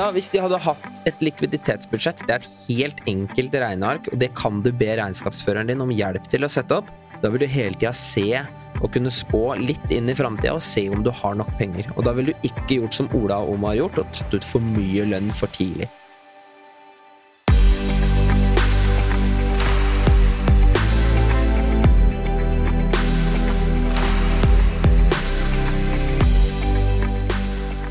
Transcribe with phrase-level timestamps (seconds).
[0.00, 4.30] ja, hvis de hadde hatt et likviditetsbudsjett, det er et helt enkelt regneark, og det
[4.38, 6.88] kan du be regnskapsføreren din om hjelp til å sette opp.
[7.20, 8.40] Da vil du hele tida se
[8.80, 11.90] og kunne spå litt inn i framtida og se om du har nok penger.
[11.98, 14.46] Og da vil du ikke gjort som Ola og Oma har gjort, og tatt ut
[14.46, 15.90] for mye lønn for tidlig.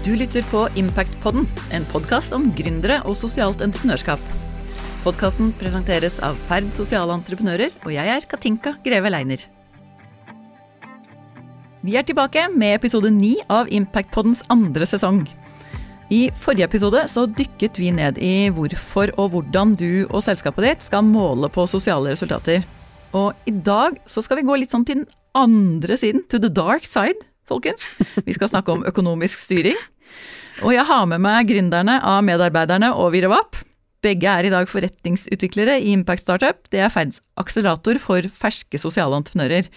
[0.09, 4.21] Du lytter på Impactpodden, en podkast om gründere og sosialt entreprenørskap.
[5.03, 9.43] Podkasten presenteres av Ferd sosiale entreprenører, og jeg er Katinka Greve Leiner.
[11.85, 15.27] Vi er tilbake med episode ni av Impactpoddens andre sesong.
[16.09, 20.89] I forrige episode så dykket vi ned i hvorfor og hvordan du og selskapet ditt
[20.89, 22.65] skal måle på sosiale resultater.
[23.13, 25.07] Og i dag så skal vi gå litt sånn til den
[25.37, 27.93] andre siden, to the dark side, folkens.
[28.25, 29.77] Vi skal snakke om økonomisk styring.
[30.63, 33.59] Og jeg har med meg gründerne av Medarbeiderne og Virevap.
[34.03, 36.59] Begge er i dag forretningsutviklere i Impact Startup.
[36.71, 39.67] Det er Ferds akselerator for ferske sosiale entreprenører.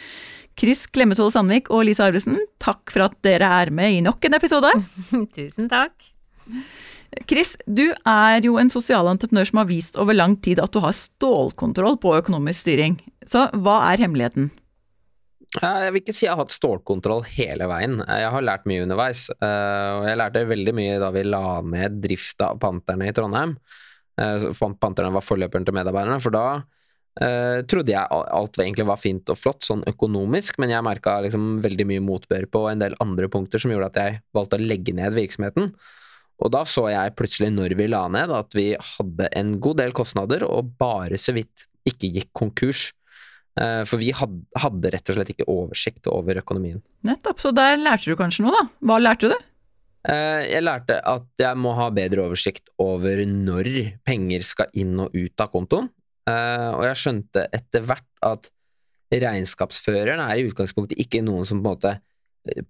[0.58, 4.36] Chris Klemetvold Sandvik og Lise Arvesen, takk for at dere er med i nok en
[4.38, 4.70] episode.
[5.36, 5.94] Tusen takk.
[7.28, 10.80] Chris, du er jo en sosial entreprenør som har vist over lang tid at du
[10.84, 12.98] har stålkontroll på økonomisk styring.
[13.28, 14.50] Så hva er hemmeligheten?
[15.52, 17.98] Jeg vil ikke si jeg har hatt stålkontroll hele veien.
[18.00, 19.26] Jeg har lært mye underveis.
[19.36, 23.52] Eh, og jeg lærte veldig mye da vi la ned drifta av Panterne i Trondheim.
[24.16, 24.46] Eh,
[24.80, 26.20] Panterne var forløperen til medarbeiderne.
[26.24, 30.86] For da uh, trodde jeg alt egentlig var fint og flott, sånn økonomisk, men jeg
[30.86, 34.56] merka liksom veldig mye motbør på en del andre punkter som gjorde at jeg valgte
[34.56, 35.74] å legge ned virksomheten.
[36.42, 39.92] Og da så jeg plutselig, når vi la ned, at vi hadde en god del
[39.94, 42.88] kostnader, og bare så vidt ikke gikk konkurs.
[43.52, 46.78] Uh, for vi hadde, rett og slett ikke oversikt over økonomien.
[47.04, 48.62] Nettopp, så der lærte du kanskje noe, da.
[48.88, 49.34] Hva lærte du?
[50.08, 53.68] Uh, jeg lærte at jeg må ha bedre oversikt over når
[54.08, 55.90] penger skal inn og ut av kontoen.
[56.24, 58.48] Uh, og jeg skjønte etter hvert at
[59.12, 61.96] regnskapsføreren er i utgangspunktet ikke noen som på en måte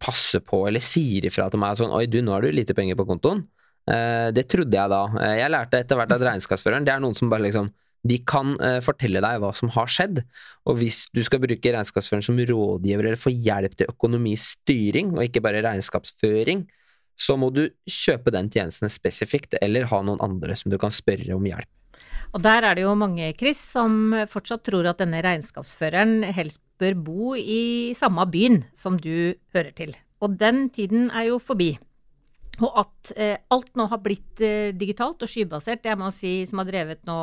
[0.03, 2.99] passer på eller sier ifra til meg sånn Oi, du, nå har du lite penger
[2.99, 3.45] på kontoen.
[3.87, 4.99] Det trodde jeg da.
[5.39, 7.71] Jeg lærte etter hvert at regnskapsføreren det er noen som bare liksom
[8.03, 10.25] De kan fortelle deg hva som har skjedd,
[10.67, 15.43] og hvis du skal bruke regnskapsføreren som rådgiver eller få hjelp til økonomistyring, og ikke
[15.45, 16.65] bare regnskapsføring,
[17.15, 21.37] så må du kjøpe den tjenesten spesifikt, eller ha noen andre som du kan spørre
[21.37, 21.71] om hjelp.
[22.33, 26.97] Og der er det jo mange, Chris, som fortsatt tror at denne regnskapsføreren helst bør
[27.07, 29.93] bo i samme byen som du hører til.
[30.25, 31.75] Og den tiden er jo forbi.
[32.61, 36.61] Og at eh, alt nå har blitt eh, digitalt og skybasert, jeg må si, som
[36.61, 37.17] har drevet nå,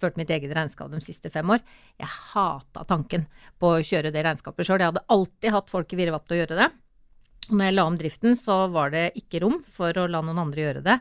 [0.00, 1.62] ført mitt eget regnskap de siste fem år,
[2.02, 3.28] jeg hata tanken
[3.62, 4.82] på å kjøre det regnskapet sjøl.
[4.82, 6.68] Jeg hadde alltid hatt folk i Virrevapp til å gjøre det.
[7.48, 10.42] Og når jeg la om driften, så var det ikke rom for å la noen
[10.42, 10.98] andre gjøre det.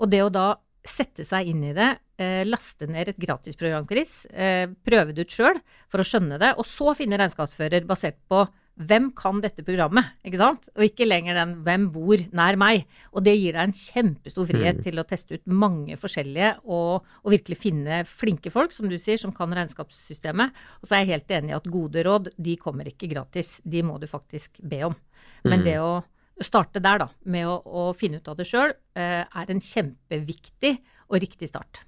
[0.00, 0.48] Og det å da
[0.88, 5.36] sette seg inn i det, eh, laste ned et gratisprogram, Chris, eh, prøve det ut
[5.36, 8.46] sjøl for å skjønne det, og så finne regnskapsfører basert på
[8.78, 10.68] hvem kan dette programmet, ikke sant?
[10.76, 12.86] Og ikke lenger den 'hvem bor nær meg'.
[13.12, 14.82] Og det gir deg en kjempestor frihet mm.
[14.82, 19.18] til å teste ut mange forskjellige og, og, virkelig finne flinke folk, som du sier,
[19.18, 20.54] som kan regnskapssystemet.
[20.82, 23.60] Og så er jeg helt enig i at gode råd, de kommer ikke gratis.
[23.64, 24.94] De må du faktisk be om.
[25.44, 25.64] Men mm.
[25.64, 25.92] det å
[26.40, 30.76] starte der, da, med å, å finne ut av det sjøl, eh, er en kjempeviktig
[31.08, 31.82] og riktig start.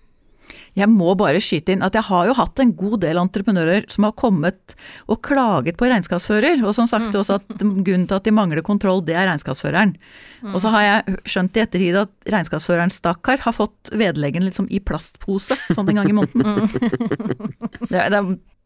[0.79, 4.07] Jeg må bare skyte inn at jeg har jo hatt en god del entreprenører som
[4.07, 4.75] har kommet
[5.11, 9.03] og klaget på regnskapsfører, og som sagt også at grunnen til at de mangler kontroll,
[9.07, 9.97] det er regnskapsføreren.
[10.41, 10.55] Mm.
[10.55, 14.81] Og så har jeg skjønt i ettertid at regnskapsføreren stakkar har fått vedleggen liksom i
[14.83, 16.47] plastpose sånn en gang i måneden.
[16.47, 17.89] Mm.
[17.93, 18.25] det, det,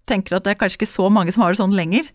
[0.08, 2.08] tenker at det er kanskje ikke så mange som har det sånn lenger.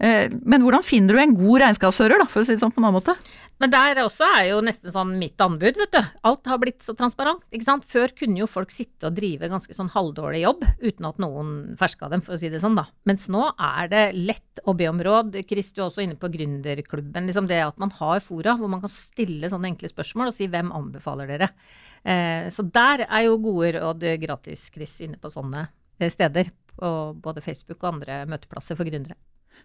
[0.00, 2.82] Eh, men hvordan finner du en god regnskapsfører, da, for å si det sånn på
[2.82, 3.16] en annen måte?
[3.60, 6.00] Men der også er jo nesten sånn mitt anbud, vet du.
[6.24, 7.42] Alt har blitt så transparent.
[7.52, 7.84] ikke sant?
[7.84, 11.50] Før kunne jo folk sitte og drive ganske sånn halvdårlig jobb uten at noen
[11.80, 12.86] ferska dem, for å si det sånn, da.
[13.08, 15.36] Mens nå er det lett å be om råd.
[15.48, 17.28] Chris, du er også inne på gründerklubben.
[17.28, 20.48] Liksom det at man har fora hvor man kan stille sånne enkle spørsmål og si
[20.48, 21.52] hvem anbefaler dere.
[22.00, 25.66] Eh, så der er jo gode råd gratis, Chris, inne på sånne
[26.00, 26.90] eh, steder på
[27.22, 29.18] både Facebook og andre møteplasser for gründere.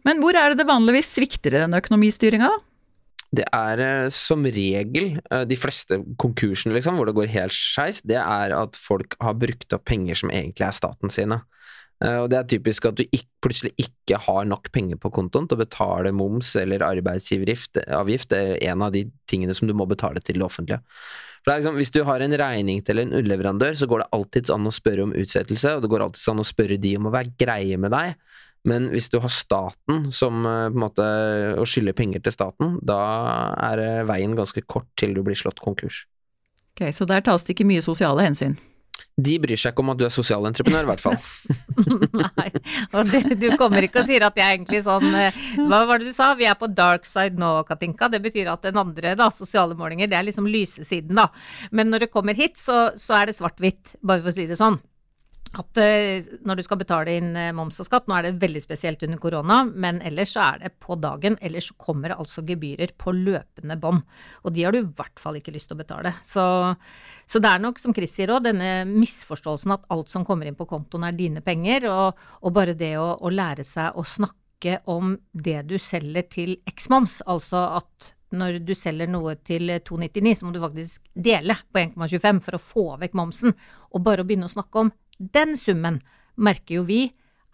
[0.06, 2.64] Men hvor er det det vanligvis svikter i den økonomistyringa, da?
[3.36, 8.02] Det er eh, som regel eh, de fleste konkursene, liksom, hvor det går helt skeis,
[8.06, 11.42] det er at folk har brukt opp penger som egentlig er staten sine.
[12.04, 15.48] Eh, og det er typisk at du ikke, plutselig ikke har nok penger på kontoen
[15.48, 18.32] til å betale moms eller arbeidsgiveravgift.
[18.34, 20.82] Det er en av de tingene som du må betale til det offentlige.
[21.46, 24.66] Det liksom, Hvis du har en regning til en underleverandør, så går det alltids an
[24.66, 27.36] å spørre om utsettelse, og det går alltids an å spørre de om å være
[27.38, 28.16] greie med deg.
[28.66, 31.06] Men hvis du har staten som eh, på en måte
[31.62, 33.00] å skylde penger til staten, da
[33.70, 36.08] er veien ganske kort til du blir slått konkurs.
[36.74, 38.58] Ok, Så der tas det ikke mye sosiale hensyn.
[39.16, 41.20] De bryr seg ikke om at du er sosialentreprenør, i hvert fall.
[42.36, 42.50] Nei,
[42.92, 45.38] og du, du kommer ikke og sier at jeg er egentlig sånn eh,
[45.70, 46.34] Hva var det du sa?
[46.36, 48.10] Vi er på dark side nå, Katinka.
[48.12, 51.30] Det betyr at den andre, da, sosiale målinger, det er liksom lysesiden, da.
[51.72, 54.60] Men når det kommer hit, så, så er det svart-hvitt, bare for å si det
[54.60, 54.82] sånn
[55.56, 58.62] at uh, når du skal betale inn uh, moms og skatt, nå er det veldig
[58.64, 61.38] spesielt under korona, men ellers så er det på dagen.
[61.46, 64.04] Ellers kommer det altså gebyrer på løpende bånd.
[64.44, 66.16] Og de har du i hvert fall ikke lyst til å betale.
[66.28, 66.46] Så,
[67.30, 70.60] så det er nok, som Chris sier òg, denne misforståelsen at alt som kommer inn
[70.60, 74.80] på kontoen er dine penger, og, og bare det å, å lære seg å snakke
[74.90, 80.48] om det du selger til eksmoms, altså at når du selger noe til 299, så
[80.48, 83.56] må du faktisk dele på 1,25 for å få vekk momsen.
[83.94, 86.02] Og bare å begynne å snakke om den summen
[86.36, 87.02] merker jo vi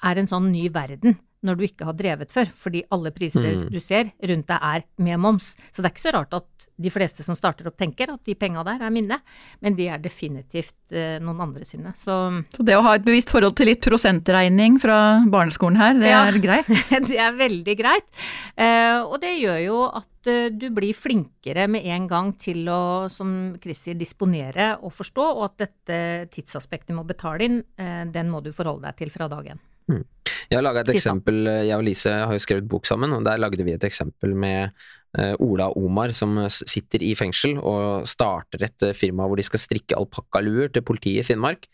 [0.01, 3.69] er en sånn ny verden når du ikke har drevet før, fordi alle priser mm.
[3.73, 5.51] du ser rundt deg er med moms.
[5.71, 8.35] Så det er ikke så rart at de fleste som starter opp tenker at de
[8.37, 9.17] penga der er mine,
[9.61, 11.93] men de er definitivt eh, noen andre sine.
[11.97, 12.17] Så,
[12.53, 14.99] så, det å ha et bevisst forhold til litt prosentregning fra
[15.31, 16.69] barneskolen her, det ja, er greit?
[17.09, 18.07] det er veldig greit.
[18.55, 23.09] Eh, og det gjør jo at eh, du blir flinkere med en gang til å,
[23.13, 25.99] som Chris sier, disponere og forstå, og at dette
[26.37, 29.61] tidsaspektet med å betale inn, eh, den må du forholde deg til fra dag én.
[29.89, 30.03] Mm.
[30.51, 33.39] Jeg har laga et eksempel, jeg og Lise har jo skrevet bok sammen, og der
[33.39, 34.75] lagde vi et eksempel med
[35.17, 39.63] uh, Ola Omar som sitter i fengsel og starter et uh, firma hvor de skal
[39.63, 41.67] strikke alpakkaluer til politiet i Finnmark.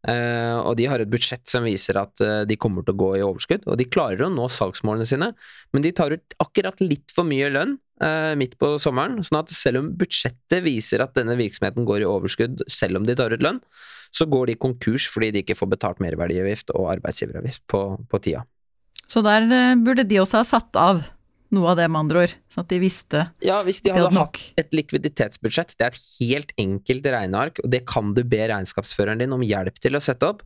[0.00, 3.26] Uh, og de har et budsjett som viser at de kommer til å gå i
[3.26, 5.32] overskudd, og de klarer å nå salgsmålene sine,
[5.74, 7.76] men de tar ut akkurat litt for mye lønn
[8.40, 12.62] midt på sommeren, sånn at selv om budsjettet viser at denne virksomheten går i overskudd
[12.70, 13.58] selv om de tar ut lønn,
[14.14, 18.44] så går de konkurs fordi de ikke får betalt merverdiavgift og arbeidsgiveravgift på, på tida.
[19.10, 21.02] Så der eh, burde de også ha satt av
[21.50, 24.52] noe av det, med andre ord, sånn at de visste Ja, hvis de hadde hatt
[24.60, 29.34] et likviditetsbudsjett, det er et helt enkelt regneark, og det kan du be regnskapsføreren din
[29.34, 30.44] om hjelp til å sette opp.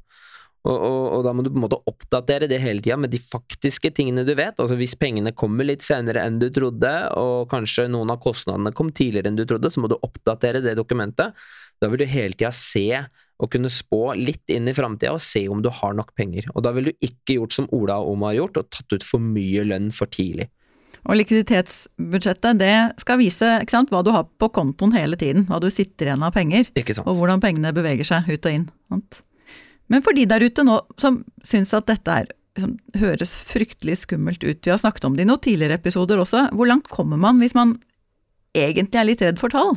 [0.64, 3.20] Og, og, og, da må du på en måte oppdatere det hele tida med de
[3.20, 4.56] faktiske tingene du vet.
[4.56, 8.88] Altså hvis pengene kommer litt senere enn du trodde, og kanskje noen av kostnadene kom
[8.96, 11.36] tidligere enn du trodde, så må du oppdatere det dokumentet.
[11.82, 12.86] Da vil du hele tida se
[13.42, 16.46] og kunne spå litt inn i framtida og se om du har nok penger.
[16.54, 19.04] Og da ville du ikke gjort som Ola og Oma har gjort, og tatt ut
[19.04, 20.48] for mye lønn for tidlig.
[21.04, 25.68] Og likviditetsbudsjettet det skal vise sant, hva du har på kontoen hele tiden, hva du
[25.68, 26.70] sitter igjen av penger,
[27.04, 28.68] og hvordan pengene beveger seg ut og inn.
[28.88, 29.20] Sant?
[29.92, 34.44] Men for de der ute nå som syns at dette er, liksom, høres fryktelig skummelt
[34.44, 37.42] ut, vi har snakket om det i noen tidligere episoder også, hvor langt kommer man
[37.42, 37.76] hvis man
[38.54, 39.76] egentlig er litt redd for tall?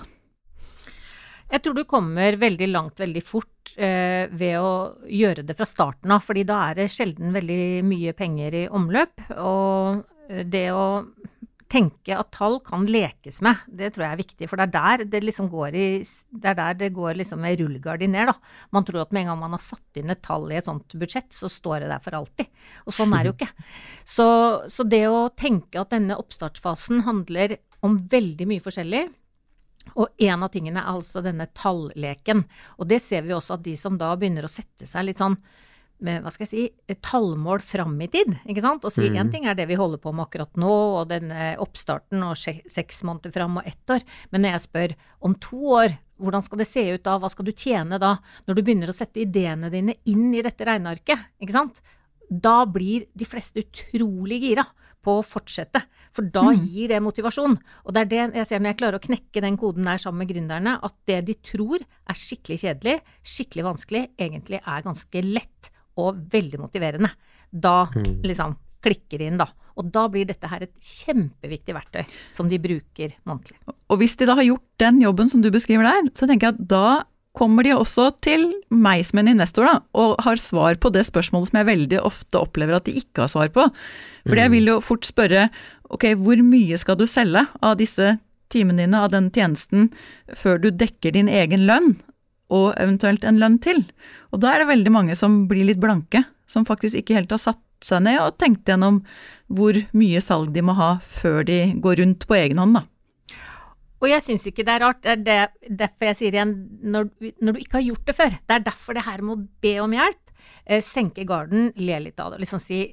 [1.48, 4.72] Jeg tror du kommer veldig langt veldig fort eh, ved å
[5.08, 9.30] gjøre det fra starten av, fordi da er det sjelden veldig mye penger i omløp.
[9.40, 10.88] Og eh, det å
[11.72, 14.48] tenke at tall kan lekes med, det tror jeg er viktig.
[14.50, 17.60] For det er der det liksom går i Det er der det går liksom med
[17.60, 18.36] rullegardiner, da.
[18.72, 20.96] Man tror at med en gang man har satt inn et tall i et sånt
[20.96, 22.50] budsjett, så står det der for alltid.
[22.86, 23.52] Og sånn er det jo ikke.
[24.18, 24.26] Så,
[24.72, 29.02] så det å tenke at denne oppstartsfasen handler om veldig mye forskjellig,
[30.00, 32.44] og en av tingene er altså denne talleken.
[32.80, 35.38] Og det ser vi også at de som da begynner å sette seg litt sånn
[36.04, 38.36] med, hva skal jeg si, tallmål fram i tid.
[38.46, 38.86] ikke sant?
[38.86, 39.32] Og si én mm.
[39.34, 43.34] ting er det vi holder på med akkurat nå, og denne oppstarten og seks måneder
[43.34, 44.06] fram og ett år.
[44.32, 47.48] Men når jeg spør om to år, hvordan skal det se ut da, hva skal
[47.48, 48.16] du tjene da?
[48.48, 51.82] Når du begynner å sette ideene dine inn i dette regnearket, ikke sant?
[52.28, 54.66] Da blir de fleste utrolig gira
[55.06, 55.82] på å fortsette.
[56.16, 56.66] For da mm.
[56.68, 57.56] gir det motivasjon.
[57.86, 60.24] Og det er det jeg ser når jeg klarer å knekke den koden der sammen
[60.24, 65.72] med gründerne, at det de tror er skikkelig kjedelig, skikkelig vanskelig, egentlig er ganske lett
[65.98, 67.12] og veldig motiverende.
[67.52, 68.22] Da mm.
[68.28, 69.50] liksom klikker inn, da.
[69.78, 70.74] Og da blir dette her et
[71.04, 72.04] kjempeviktig verktøy
[72.36, 73.60] som de bruker månedlig.
[73.92, 76.58] Og hvis de da har gjort den jobben som du beskriver der, så tenker jeg
[76.58, 76.88] at da
[77.38, 81.52] kommer de også til meg som en investor da, og har svar på det spørsmålet
[81.52, 83.68] som jeg veldig ofte opplever at de ikke har svar på.
[84.26, 84.56] For jeg mm.
[84.56, 85.48] vil jo fort spørre
[85.94, 88.16] ok, hvor mye skal du selge av disse
[88.54, 89.92] timene dine, av den tjenesten,
[90.40, 91.98] før du dekker din egen lønn,
[92.54, 93.84] og eventuelt en lønn til?
[94.32, 97.42] Og da er det veldig mange som blir litt blanke, som faktisk ikke helt har
[97.44, 99.02] satt seg ned og tenkt gjennom
[99.54, 102.86] hvor mye salg de må ha før de går rundt på egen hånd, da.
[103.98, 105.06] Og jeg syns ikke det er rart.
[105.26, 106.54] Det er derfor jeg sier igjen,
[106.86, 107.10] når,
[107.42, 108.36] når, du ikke har gjort det før.
[108.38, 110.34] Det er derfor det her med å be om hjelp,
[110.66, 112.84] eh, senke garden, le litt av det, og liksom si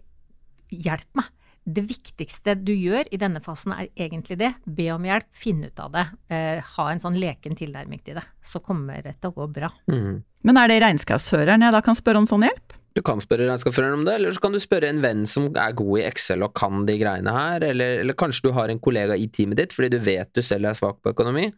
[0.72, 1.28] hjelp meg.
[1.64, 4.50] Det viktigste du gjør i denne fasen er egentlig det.
[4.68, 6.04] Be om hjelp, finn ut av det.
[6.28, 8.24] Eh, ha en sånn leken tilnærming til det.
[8.44, 9.70] Så kommer det til å gå bra.
[9.88, 10.18] Mm.
[10.44, 12.74] Men er det regnskapsføreren jeg da kan spørre om sånn hjelp?
[12.94, 15.72] Du kan spørre regnskapsføreren om det, eller så kan du spørre en venn som er
[15.74, 19.16] god i Excel og kan de greiene her, eller, eller kanskje du har en kollega
[19.18, 21.48] i teamet ditt fordi du vet du selv er svak på økonomi.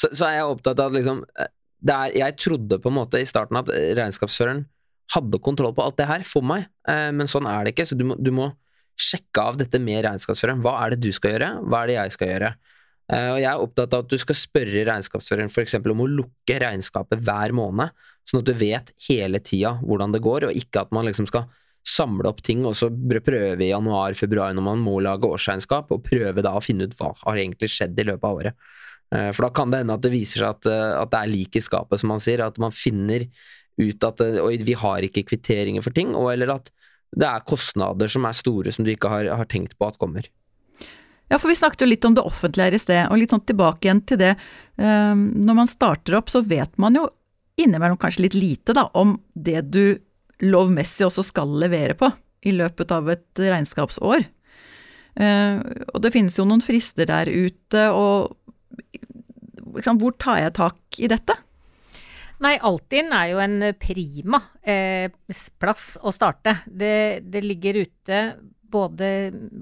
[0.00, 1.52] Så, så er jeg opptatt av at liksom eh,
[1.86, 4.64] det er, Jeg trodde på en måte i starten at regnskapsføreren
[5.14, 7.86] hadde kontroll på alt det her for meg, eh, men sånn er det ikke.
[7.92, 8.48] Så du må, du må
[8.96, 10.62] sjekke av dette med regnskapsføreren.
[10.64, 12.50] Hva er det du skal gjøre, hva er det jeg skal gjøre?
[13.12, 15.76] Eh, og jeg er opptatt av at du skal spørre regnskapsføreren f.eks.
[15.78, 20.48] om å lukke regnskapet hver måned, sånn at du vet hele tida hvordan det går,
[20.48, 21.46] og ikke at man liksom skal
[21.86, 26.42] samle opp ting og så prøve i januar-februar når man må lage årsregnskap, og prøve
[26.42, 28.66] da å finne ut hva har egentlig skjedd i løpet av året.
[29.14, 31.32] Eh, for da kan det hende at det viser seg at, eh, at det er
[31.36, 33.28] lik i skapet, som man sier, at man finner
[33.76, 34.22] ut at
[34.64, 36.70] vi har ikke kvitteringer for ting, og eller at
[37.16, 40.28] det er kostnader som er store som du ikke har, har tenkt på at kommer.
[41.26, 43.42] Ja, for vi snakket jo litt om det offentlige her i sted, og litt sånn
[43.48, 44.34] tilbake igjen til det.
[44.78, 47.08] Um, når man starter opp, så vet man jo
[47.58, 49.96] innimellom kanskje litt lite, da, om det du
[50.44, 52.12] lovmessig også skal levere på
[52.46, 54.28] i løpet av et regnskapsår.
[55.16, 55.58] Uh,
[55.96, 58.36] og det finnes jo noen frister der ute, og
[59.74, 61.40] liksom, hvor tar jeg tak i dette?
[62.44, 65.08] Nei, Altinn er jo en prima eh,
[65.60, 66.58] plass å starte.
[66.68, 68.20] Det, det ligger ute
[68.76, 69.08] både,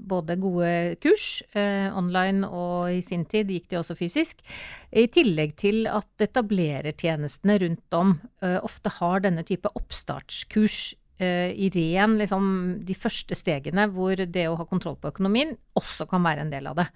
[0.09, 0.71] både gode
[1.03, 4.43] kurs eh, online, og i sin tid gikk de også fysisk.
[4.91, 12.17] I tillegg til at etablerertjenestene rundt om eh, ofte har denne type oppstartskurs i ren
[12.19, 12.47] liksom,
[12.83, 16.67] de første stegene hvor det å ha kontroll på økonomien også kan være en del
[16.67, 16.89] av det.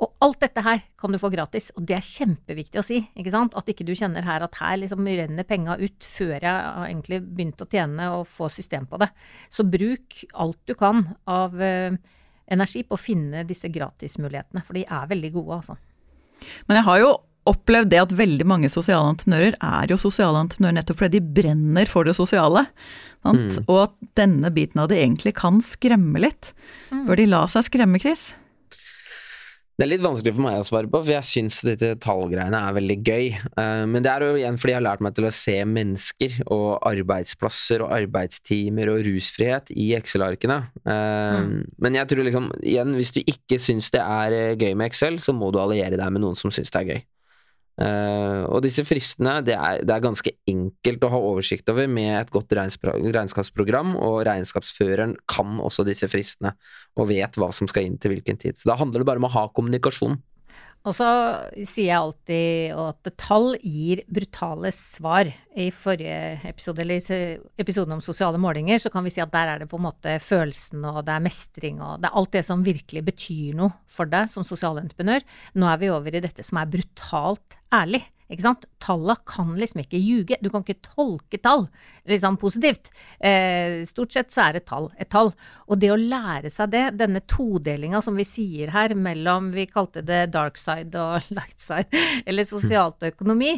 [0.00, 3.02] Og alt dette her kan du få gratis, og det er kjempeviktig å si.
[3.20, 3.56] ikke sant?
[3.58, 7.20] At ikke du kjenner her at her liksom renner penga ut før jeg har egentlig
[7.26, 9.10] begynt å tjene og få system på det.
[9.52, 11.98] Så bruk alt du kan av uh,
[12.50, 15.76] energi på å finne disse gratismulighetene, for de er veldig gode, altså.
[16.68, 17.10] Men jeg har jo
[17.48, 21.88] opplevd det at veldig mange sosiale entreprenører er jo sosiale entreprenører nettopp fordi de brenner
[21.90, 22.66] for det sosiale.
[23.24, 23.64] Mm.
[23.66, 26.52] Og at denne biten av det egentlig kan skremme litt.
[26.90, 27.06] Mm.
[27.08, 28.30] Bør de la seg skremme, Chris?
[29.80, 32.74] Det er litt vanskelig for meg å svare på, for jeg syns dette tallgreiene er
[32.76, 33.28] veldig gøy.
[33.54, 36.34] Uh, men det er jo igjen fordi jeg har lært meg til å se mennesker
[36.52, 40.58] og arbeidsplasser og arbeidstimer og rusfrihet i Excel-arkene.
[40.84, 41.54] Uh, mm.
[41.80, 45.16] Men jeg tror liksom, igjen, hvis du ikke syns det er eh, gøy med Excel,
[45.24, 47.02] så må du alliere deg med noen som syns det er gøy.
[47.80, 52.10] Uh, og disse fristene det er, det er, ganske enkelt å ha oversikt over med
[52.18, 56.52] et godt regnskapsprogram, og regnskapsføreren kan også disse fristene
[57.00, 58.58] og vet hva som skal inn til hvilken tid.
[58.58, 60.18] Så da handler det bare om å ha kommunikasjon.
[60.88, 61.06] Og så
[61.68, 65.28] sier jeg alltid at tall gir brutale svar.
[65.60, 69.60] I forrige episode, eller episoden om sosiale målinger, så kan vi si at der er
[69.60, 72.62] det på en måte følelsen og det er mestring og det er alt det som
[72.64, 75.26] virkelig betyr noe for deg som sosialentreprenør.
[75.60, 78.04] Nå er vi over i dette som er brutalt ærlig.
[78.30, 78.66] Ikke sant?
[78.82, 80.38] Talla kan liksom ikke ljuge.
[80.40, 81.66] Du kan ikke tolke tall
[82.08, 82.90] liksom positivt.
[83.18, 85.32] Eh, stort sett så er et tall et tall.
[85.66, 90.04] Og det å lære seg det, denne todelinga som vi sier her mellom Vi kalte
[90.06, 91.90] det dark side og light side,
[92.24, 93.56] eller sosialt og økonomi.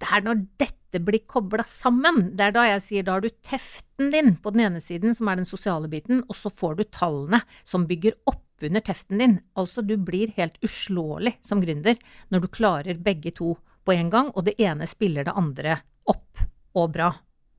[0.00, 2.30] Det er når dette blir kobla sammen.
[2.38, 5.28] Det er da jeg sier da har du teften din på den ene siden, som
[5.28, 9.38] er den sosiale biten, og så får du tallene som bygger opp under teften din.
[9.58, 11.98] Altså du blir helt uslåelig som gründer
[12.32, 15.78] når du klarer begge to på en gang, og det ene spiller det andre
[16.10, 17.12] opp og bra.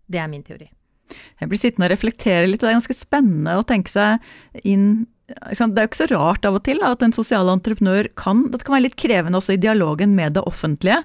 [0.05, 0.70] Det er min teori.
[1.39, 5.05] Jeg blir sittende og reflektere litt, og det er ganske spennende å tenke seg inn
[5.25, 8.60] det er jo ikke så rart av og til at en sosial entreprenør kan Det
[8.62, 11.00] kan være litt krevende også i dialogen med det offentlige,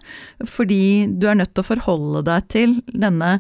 [0.45, 3.39] fordi du er nødt til å forholde deg til denne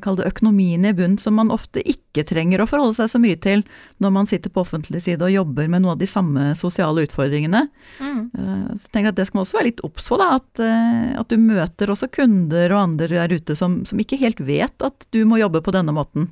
[0.00, 3.36] kall det økonomien i bunn, som man ofte ikke trenger å forholde seg så mye
[3.36, 3.64] til
[4.02, 7.66] når man sitter på offentlig side og jobber med noen av de samme sosiale utfordringene.
[8.00, 8.22] Mm.
[8.32, 10.62] Eh, så jeg tenker at Det skal man også være litt obs på, da, at,
[10.64, 14.84] eh, at, du møter også kunder og andre der ute som, som, ikke helt vet
[14.84, 16.30] at du må jobbe på denne måten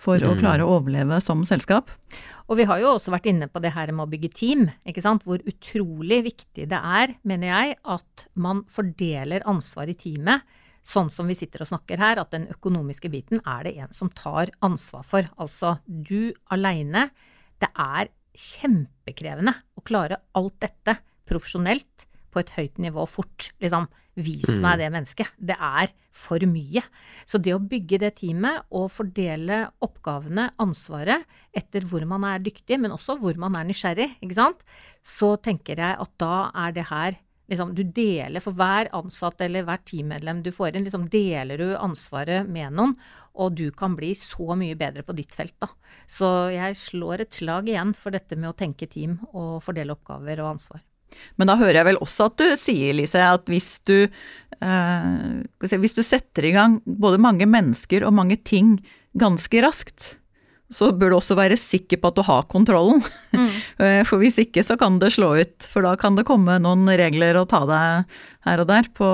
[0.00, 0.30] for mm.
[0.30, 1.92] å klare å overleve som selskap.
[2.48, 5.04] Og vi har jo også vært inne på det her med å bygge team, ikke
[5.04, 5.26] sant.
[5.28, 10.46] Hvor utrolig viktig det er, mener jeg, at man fordeler ansvar i teamet.
[10.88, 14.08] Sånn som vi sitter og snakker her, at den økonomiske biten er det en som
[14.16, 15.28] tar ansvar for.
[15.36, 17.10] Altså du aleine.
[17.60, 20.96] Det er kjempekrevende å klare alt dette
[21.28, 23.50] profesjonelt på et høyt nivå fort.
[23.60, 24.80] Liksom, vis meg mm.
[24.80, 25.36] det mennesket.
[25.50, 26.82] Det er for mye.
[27.28, 31.26] Så det å bygge det teamet og fordele oppgavene, ansvaret,
[31.56, 34.64] etter hvor man er dyktig, men også hvor man er nysgjerrig, ikke sant,
[35.06, 39.64] så tenker jeg at da er det her Liksom, du deler for hver ansatt eller
[39.64, 42.92] hvert teammedlem du får inn, liksom deler du ansvaret med noen,
[43.40, 45.56] og du kan bli så mye bedre på ditt felt.
[45.62, 45.70] Da.
[46.10, 50.44] Så jeg slår et slag igjen for dette med å tenke team og fordele oppgaver
[50.44, 50.84] og ansvar.
[51.40, 53.96] Men da hører jeg vel også at du sier, Lise, at hvis du,
[54.60, 55.18] eh,
[55.64, 58.76] hvis du setter i gang både mange mennesker og mange ting
[59.18, 60.18] ganske raskt,
[60.72, 63.02] så bør du også være sikker på at du har kontrollen.
[63.32, 63.48] Mm.
[63.78, 66.88] Eh, For hvis ikke så kan det slå ut, for da kan det komme noen
[66.98, 68.16] regler og ta deg
[68.48, 69.08] her og der på,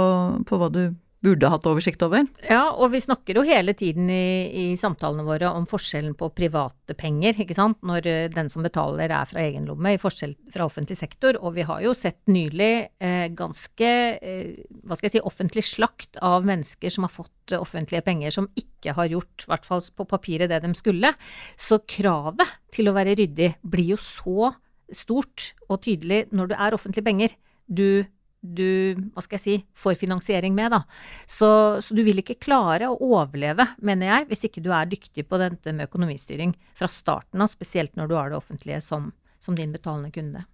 [0.48, 0.82] på hva du
[1.24, 2.26] burde hatt oversikt over.
[2.44, 4.24] Ja, og vi snakker jo hele tiden i,
[4.60, 9.08] i samtalene våre om forskjellen på private penger, ikke sant, når eh, den som betaler
[9.08, 11.38] er fra egen lomme, i forskjell fra offentlig sektor.
[11.40, 16.20] Og vi har jo sett nylig eh, ganske, eh, hva skal jeg si, offentlig slakt
[16.24, 19.84] av mennesker som har fått eh, offentlige penger som ikke har gjort, i hvert fall
[19.96, 21.14] på papiret, det de skulle.
[21.56, 24.52] Så kravet til å være ryddig blir jo så
[24.94, 27.34] stort og tydelig når du er offentlige penger.
[27.64, 28.04] Du
[28.44, 30.82] du, hva skal jeg si, får finansiering med, da.
[31.26, 31.48] Så,
[31.84, 35.40] så, du vil ikke klare å overleve, mener jeg, hvis ikke du er dyktig på
[35.40, 39.72] dette med økonomistyring fra starten av, spesielt når du har det offentlige som, som din
[39.74, 40.44] betalende kunde.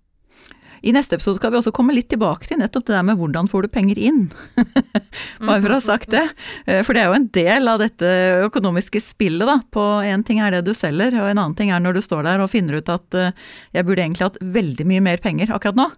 [0.81, 3.51] I neste episode skal vi også komme litt tilbake til nettopp det der med hvordan
[3.53, 4.23] får du penger inn.
[5.45, 6.23] Bare for å ha sagt det.
[6.65, 8.09] Eh, For det er jo en del av dette
[8.47, 9.59] økonomiske spillet, da.
[9.77, 12.25] På én ting er det du selger, og en annen ting er når du står
[12.25, 13.37] der og finner ut at eh,
[13.77, 15.91] jeg burde egentlig hatt veldig mye mer penger akkurat nå.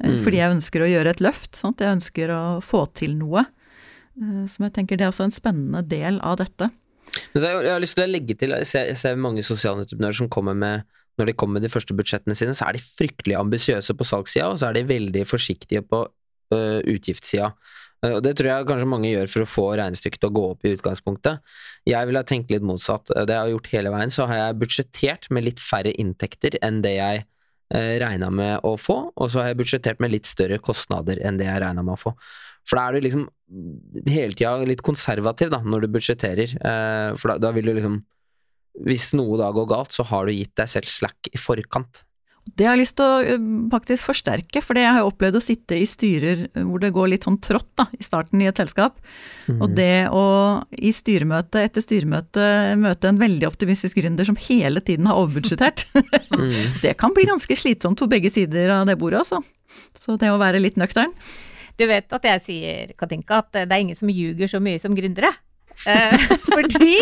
[0.00, 0.22] eh, Mm.
[0.24, 1.60] Fordi jeg ønsker å gjøre et løft.
[1.60, 1.84] Sant?
[1.84, 3.44] Jeg ønsker å få til noe.
[4.48, 6.70] Som jeg tenker det er også en spennende del av dette.
[7.34, 10.82] Jeg, har lyst til å legge til jeg ser mange sosiale entreprenører som kommer med
[11.20, 14.48] Når de kommer med de første budsjettene sine, så er de fryktelig ambisiøse på salgssida,
[14.48, 17.50] og så er de veldig forsiktige på uh, utgiftssida.
[18.00, 20.44] Uh, og det tror jeg kanskje mange gjør for å få regnestykket til å gå
[20.54, 21.42] opp i utgangspunktet.
[21.90, 23.12] Jeg ville ha tenkt litt motsatt.
[23.12, 26.80] Det jeg har gjort hele veien, så har jeg budsjettert med litt færre inntekter enn
[26.86, 30.56] det jeg eh, regna med å få, og så har jeg budsjettert med litt større
[30.64, 32.14] kostnader enn det jeg regna med å få.
[32.68, 33.28] For da er du liksom
[34.08, 36.52] hele tida litt konservativ da, når du budsjetterer,
[37.18, 38.00] for da, da vil du liksom
[38.86, 42.04] Hvis noe da går galt, så har du gitt deg selv slack i forkant.
[42.56, 43.34] Det har jeg lyst til å
[43.70, 47.10] faktisk forsterke, for det jeg har jo opplevd å sitte i styrer hvor det går
[47.12, 48.96] litt sånn trått da, i starten i et selskap.
[49.52, 50.22] Og det å
[50.72, 52.46] i styremøte etter styremøte
[52.80, 55.84] møte en veldig optimistisk gründer som hele tiden har overbudsjettert,
[56.40, 56.54] Mm.
[56.80, 59.42] det kan bli ganske slitsomt på begge sider av det bordet, altså.
[60.00, 61.12] Så det å være litt nøktern.
[61.76, 64.96] Du vet at jeg sier, Katinka, at det er ingen som ljuger så mye som
[64.96, 65.34] gründere.
[65.88, 66.96] Eh, fordi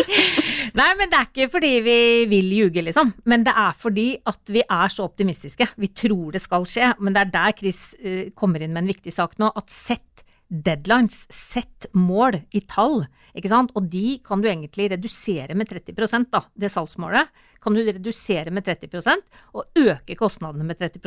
[0.78, 1.98] Nei, men det er ikke fordi vi
[2.30, 3.12] vil ljuge, liksom.
[3.30, 5.70] Men det er fordi at vi er så optimistiske.
[5.80, 6.92] Vi tror det skal skje.
[7.02, 9.50] Men det er der Chris eh, kommer inn med en viktig sak nå.
[9.58, 13.02] At sett deadlines, sett mål i tall.
[13.36, 13.74] Ikke sant?
[13.76, 16.42] Og de kan du egentlig redusere med 30% da.
[16.54, 19.24] Det salgsmålet kan du redusere med 30%
[19.58, 21.02] og øke kostnadene med 30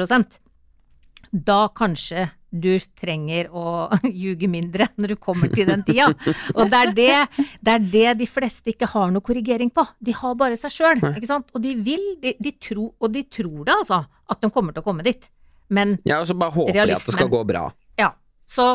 [1.32, 3.88] da kanskje du trenger å
[4.24, 6.10] ljuge mindre når du kommer til den tida.
[6.56, 9.86] Og det er det, det er det de fleste ikke har noe korrigering på.
[10.04, 11.00] De har bare seg sjøl.
[11.06, 14.84] Og de vil, de, de tro, og de tror det, altså, at de kommer til
[14.84, 15.24] å komme dit.
[15.72, 17.70] Men Ja, og så bare håper de at det skal gå bra.
[18.02, 18.12] ja.
[18.52, 18.66] Så,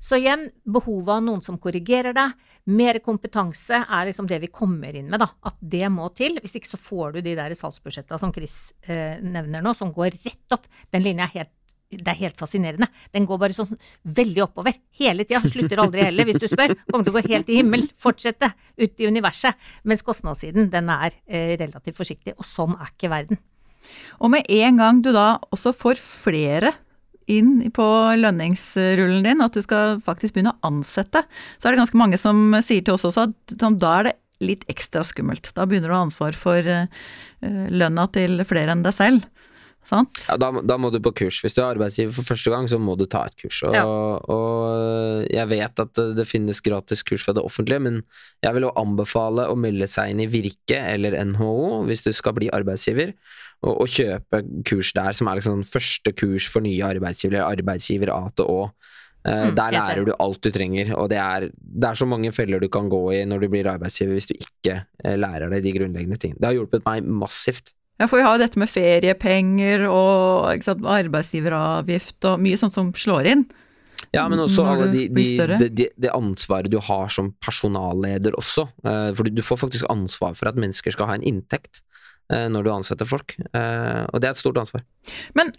[0.00, 2.32] så igjen, behovet av noen som korrigerer deg.
[2.72, 5.28] Mer kompetanse er liksom det vi kommer inn med, da.
[5.44, 6.38] At det må til.
[6.40, 8.56] Hvis ikke så får du de der salgsbudsjetta som Chris
[8.88, 10.64] eh, nevner nå, som går rett opp.
[10.88, 11.52] Den linja er helt
[11.90, 12.88] det er helt fascinerende.
[13.14, 13.76] Den går bare sånn
[14.16, 15.42] veldig oppover hele tida.
[15.46, 16.74] Slutter aldri heller, hvis du spør.
[16.90, 17.86] Kommer til å gå helt i himmel.
[18.02, 19.54] Fortsette ut i universet.
[19.86, 22.34] Mens kostnadssiden, den er eh, relativt forsiktig.
[22.36, 23.40] Og sånn er ikke verden.
[24.18, 26.74] Og med en gang du da også får flere
[27.30, 27.86] inn på
[28.18, 31.24] lønningsrullen din, at du skal faktisk begynne å ansette,
[31.58, 34.14] så er det ganske mange som sier til oss også at sånn, da er det
[34.46, 35.50] litt ekstra skummelt.
[35.56, 36.86] Da begynner du å ha ansvar for eh,
[37.42, 39.26] lønna til flere enn deg selv.
[40.28, 41.38] Ja, da, da må du på kurs.
[41.44, 43.60] Hvis du er arbeidsgiver for første gang, så må du ta et kurs.
[43.68, 43.84] Og, Ja.
[43.84, 48.02] og jeg vet at det finnes gratis kurs fra det offentlige, men
[48.44, 52.34] jeg vil jo anbefale å melde seg inn i Virke eller NHO hvis du skal
[52.38, 53.14] bli arbeidsgiver,
[53.62, 58.26] og, og kjøpe kurs der som er liksom første kurs for nye arbeidsgivere, arbeidsgiver A
[58.36, 58.60] til Å.
[59.26, 62.30] Eh, Mm, der lærer du alt du trenger, og det er, det er så mange
[62.30, 65.64] feller du kan gå i når du blir arbeidsgiver hvis du ikke eh, lærer deg
[65.64, 66.38] de grunnleggende tingene.
[66.38, 67.72] Det har hjulpet meg massivt.
[67.96, 72.90] Ja, for vi har jo dette med feriepenger og sant, arbeidsgiveravgift og mye sånt som
[72.96, 73.46] slår inn.
[74.14, 78.66] Ja, men også alle de, de, de, det ansvaret du har som personalleder også.
[78.84, 81.82] Eh, for du får faktisk ansvar for at mennesker skal ha en inntekt
[82.32, 83.36] eh, når du ansetter folk.
[83.50, 84.84] Eh, og det er et stort ansvar.
[85.38, 85.52] Men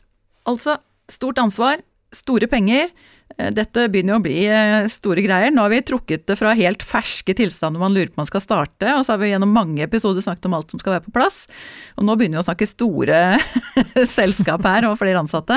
[0.49, 0.77] altså,
[1.11, 1.81] stort ansvar,
[2.15, 2.91] store penger.
[3.37, 5.51] Eh, Dette begynner jo å bli eh, store greier.
[5.53, 8.43] Nå har vi trukket det fra helt ferske tilstander man lurer på om man skal
[8.43, 11.15] starte, og så har vi gjennom mange episoder snakket om alt som skal være på
[11.17, 11.37] plass.
[11.97, 13.17] Og nå begynner vi å snakke store
[14.17, 15.55] selskap her og flere ansatte.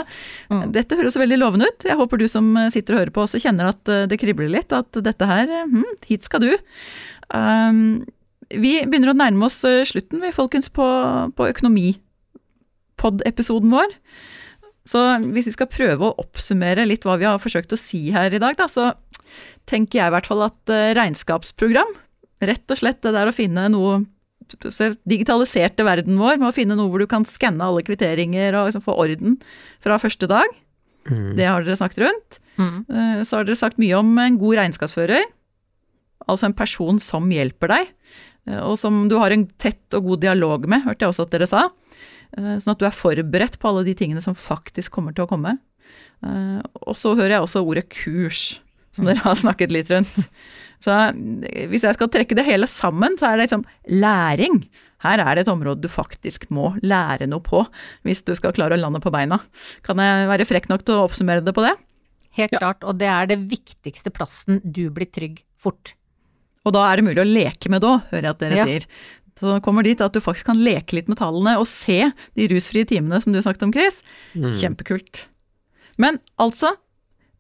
[0.53, 0.65] Mm.
[0.77, 1.81] Dette høres veldig lovende ut.
[1.87, 4.71] Jeg håper du som sitter og hører på også kjenner at eh, det kribler litt,
[4.75, 6.53] og at dette her, eh, hm, hit skal du.
[7.31, 7.81] Um,
[8.51, 10.87] vi begynner å nærme oss eh, slutten, vi folkens, på,
[11.37, 13.89] på økonomipod-episoden vår.
[14.91, 15.01] Så
[15.31, 18.41] hvis vi skal prøve å oppsummere litt hva vi har forsøkt å si her i
[18.43, 18.91] dag, da, så
[19.71, 21.93] tenker jeg i hvert fall at eh, regnskapsprogram,
[22.51, 24.01] rett og slett det der å finne noe
[25.07, 28.83] digitaliserte verden vår med å finne noe hvor du kan skanne alle kvitteringer og liksom
[28.83, 29.37] få orden
[29.85, 30.49] fra første dag.
[31.07, 31.37] Mm.
[31.39, 32.41] Det har dere snakket rundt.
[32.59, 32.81] Mm.
[32.89, 35.29] Eh, Så har dere sagt mye om en god regnskapsfører,
[36.27, 37.93] altså en person som hjelper deg,
[38.51, 41.37] eh, og som du har en tett og god dialog med, hørte jeg også at
[41.37, 41.69] dere sa.
[42.39, 45.31] Eh, Sånn at du er forberedt på alle de tingene som faktisk kommer til å
[45.31, 45.57] komme.
[46.25, 48.61] Eh, Og så hører jeg også ordet kurs,
[48.93, 50.31] som dere har snakket litt rundt.
[50.81, 54.63] Så eh, hvis jeg skal trekke det hele sammen, så er det liksom læring.
[55.05, 57.67] Her er det et område du faktisk må lære noe på,
[58.05, 59.39] hvis du skal klare å lande på beina.
[59.85, 61.75] Kan jeg være frekk nok til å oppsummere det på det?
[62.39, 62.59] Helt Ja.
[62.63, 65.95] klart, og det er det viktigste plassen du blir trygg fort.
[66.65, 68.65] Og da er det mulig å leke med det òg, hører jeg at dere Ja.
[68.69, 68.87] sier.
[69.41, 72.49] Så det kommer dit at du faktisk kan leke litt med tallene og se de
[72.53, 74.03] rusfrie timene som du snakket om, Chris.
[74.37, 74.53] Mm.
[74.61, 75.25] Kjempekult.
[76.01, 76.75] Men altså,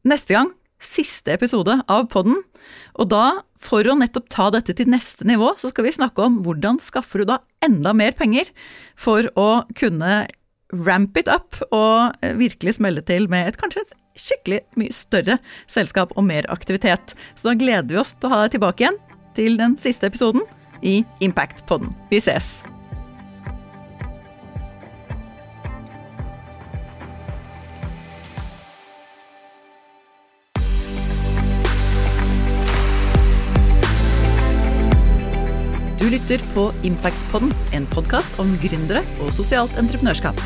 [0.08, 2.40] neste gang, siste episode av podden,
[2.96, 3.24] og da,
[3.60, 7.20] for å nettopp ta dette til neste nivå, så skal vi snakke om hvordan skaffer
[7.20, 8.48] du da enda mer penger
[8.96, 10.24] for å kunne
[10.86, 15.36] ramp it up og eh, virkelig smelle til med et kanskje et skikkelig mye større
[15.70, 17.16] selskap og mer aktivitet.
[17.34, 19.00] Så da gleder vi oss til å ha deg tilbake igjen
[19.36, 20.46] til den siste episoden
[20.82, 21.94] i Impact-podden.
[22.10, 22.62] Vi ses!
[36.00, 40.40] Du lytter på Impact-podden, en podkast om gründere og sosialt entreprenørskap.